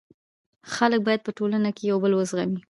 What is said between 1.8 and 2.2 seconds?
یو بل